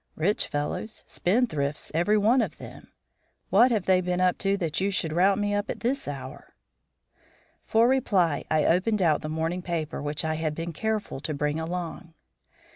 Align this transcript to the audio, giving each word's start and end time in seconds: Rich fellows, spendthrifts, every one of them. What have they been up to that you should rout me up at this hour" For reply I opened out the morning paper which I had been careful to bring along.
Rich 0.15 0.47
fellows, 0.47 1.03
spendthrifts, 1.05 1.91
every 1.93 2.17
one 2.17 2.41
of 2.41 2.57
them. 2.57 2.91
What 3.51 3.69
have 3.69 3.85
they 3.85 4.01
been 4.01 4.19
up 4.19 4.39
to 4.39 4.57
that 4.57 4.81
you 4.81 4.89
should 4.89 5.13
rout 5.13 5.37
me 5.37 5.53
up 5.53 5.69
at 5.69 5.81
this 5.81 6.07
hour" 6.07 6.55
For 7.67 7.87
reply 7.87 8.43
I 8.49 8.65
opened 8.65 9.03
out 9.03 9.21
the 9.21 9.29
morning 9.29 9.61
paper 9.61 10.01
which 10.01 10.25
I 10.25 10.33
had 10.37 10.55
been 10.55 10.73
careful 10.73 11.19
to 11.19 11.35
bring 11.35 11.59
along. 11.59 12.15